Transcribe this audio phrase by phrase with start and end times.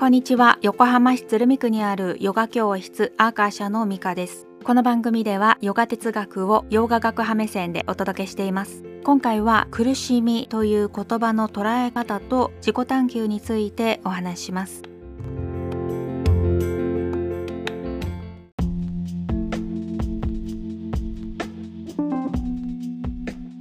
[0.00, 0.58] こんにちは。
[0.62, 4.46] 横浜市鶴見区にあるヨガ教室アーカーシャのミカです。
[4.64, 8.82] この番組ではヨガ哲学をヨガ学派目線でお届けしています。
[9.04, 14.89] 今回は苦しみという言葉の捉え方と自己探求についてお話しします。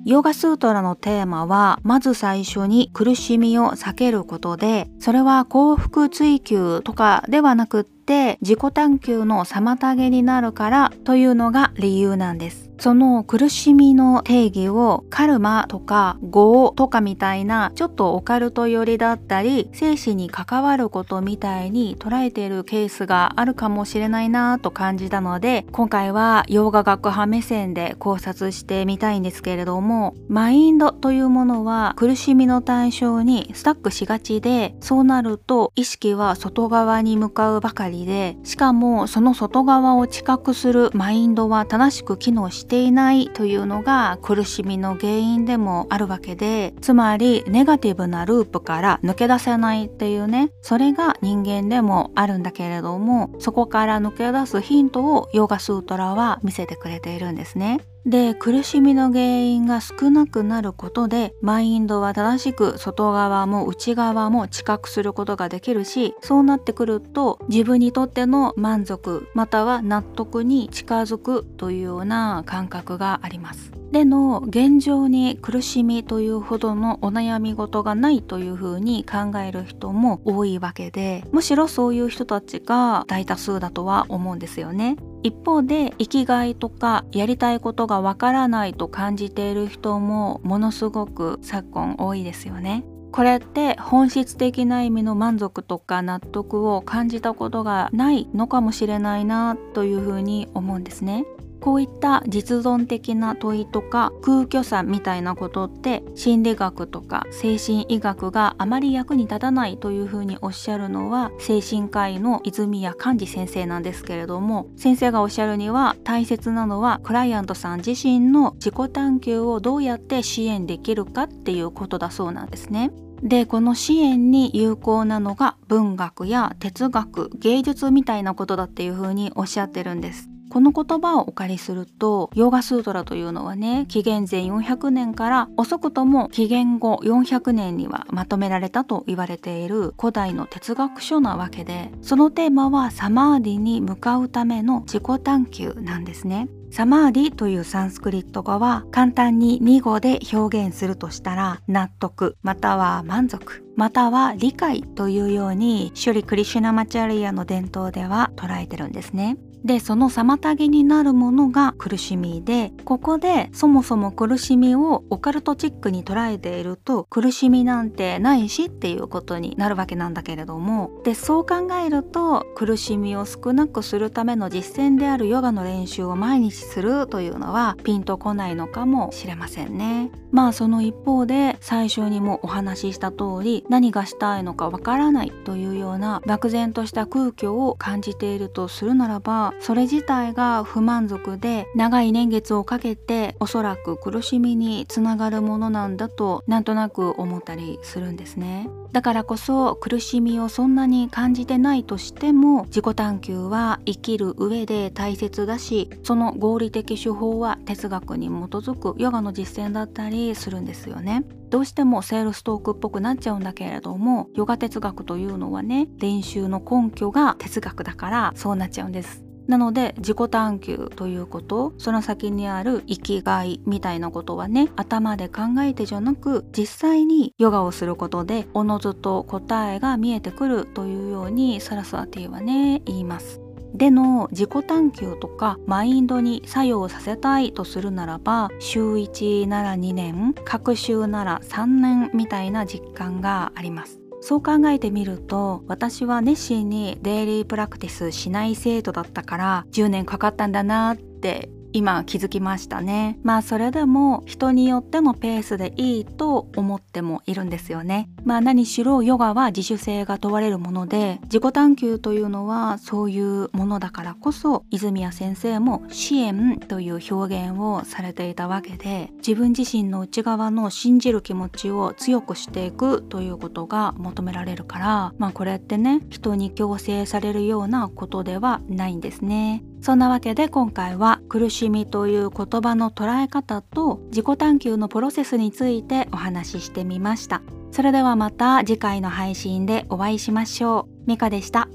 [0.09, 7.98] ヨガスートラのテーマはまず最初に苦しみを避けることでそれは幸福追求とかではなくって
[8.41, 12.69] 自己探求の妨げになるからというのが理由なんです。
[12.79, 57.79] その苦しみの定義をカルマとか業とかみたいなちょっとオカルト寄りだったり生死に関わることみたいに捉えているケースがあるかもしれないなと感じたので今回は洋画学派目線で考察してみたいんですけれどもマインドというものは苦しみの対象にスタックしがちでそうなると意識は外側に向かうばかりでしかもその外側を知覚するマインドは正しく機能していないというのが苦しみの原因でもあるわけでつまりネガティブなループから抜け出せないっていうねそれが人間でもあるんだけれどもそこから抜け出すヒントをヨガスートラは見せてくれているんですね。
[58.05, 73.71] で苦しみの原因が少なくなることでマインドは正しく外側も内側も知覚することができるしそうなってくると自分にとっての満足または納得に近づくというような感覚があります。
[73.91, 84.97] での現状に苦しみというほどのお悩み事がないというふうに考える人も多いわけでむしろそういう人たちが大多数だとは思うんですよね。
[85.23, 92.83] 一方で生きがいとかやりたいことがわからないと感じている人もものすごく昨今多いですよね。
[93.11, 101.25] これって本質的な意味の満足とか納得を感じたことがないのかもしれないなというふうに思うんですね。
[101.59, 122.91] こういった実存的な問いとか空虚さみたいなことって心理学とか精神医学があまり役に立たないというふうにおっしゃるのは精神科医の泉谷寛治先生なんですけれども先生がおっしゃるには大切なのはクライアントさん自身の自己探求をどうやって支援できるかっていうことだそうなんですね。
[123.21, 146.49] でこの支援に有効なのが文学や哲学芸術みたいなことだっていうふうにおっしゃってるんですこの言葉をお借りするとヨーガスートラというのはね紀元前400年から遅くとも紀元後400年にはまとめられたと言われている古代の哲学書なわけでそのテーマはサマーディに向かうための自己探求なんですね。
[146.71, 159.37] サマーディというサンスクリット語は簡単に2語で表現するとしたら納得または満足または理解というようにシュリ・クリシュナマチャリアの伝統では捉えてるんですね。
[159.63, 180.11] でその妨げになるものが苦しみでここでそもそも苦しみをオカルトチックに捉えていると苦しみなんてないしっていうことになるわけなんだけれどもでそう考えると苦しみを少なくするための実践であるヨガの練習を毎日するというのはピンとこないのかもしれませんね。
[180.31, 198.69] まあその一方で最初にもお話しした通り何がしたいのかわからないというような漠然とした空虚を感じているとするならばそれ自体が不満足で長い年月をかけておそらく苦しみにつながるものなんだとなんとなく思ったりするんですね。
[198.91, 211.23] だからこそ苦しみをそんなに感じてないとしても自己探求は生きる上で大切だしその合理的手法は哲学に基づくヨガの実践だったりするんですよね。
[211.49, 219.23] どうしてもセールストークっぽくなっちゃうんだけれどもヨガ哲学というのはね練習の根拠が哲学だからそうなっちゃうんです。
[219.49, 233.41] なので自己探求ということその先にある生きがいみたいなことはね頭で考えてじゃなく実際にヨガをすることでおのずと答えが見えてくるというようにサラスワティはね言います。
[233.73, 243.99] での自己探求とかマインドに作用させたいとするならば週1なら2年各週なら3年みたいな実感があります。
[244.21, 253.19] そう考えてみると私は熱心にデイリープラクティスしない生徒だったから10年かかったんだなって今気づきましたね。
[253.23, 258.09] まあそれでも人によってのペースでいいと思ってもいるんですよね。
[258.23, 279.63] まあ何しろヨガは自主性が問われるもので自己探求というのはそういうものだからこそ泉谷先生も支援という表現をされていたわけで自分自身の内側の信じる気持ちを強くしていくということが求められるからまあこれってね人に強制されるようなことではないんですね。
[279.81, 287.41] そんなわけで今回は苦しみという言葉の捉え方と自己探求のプロセスについてお話ししてみました。
[287.71, 291.07] それではまた次回の配信でお会いしましょう。
[291.07, 291.69] ミカでした。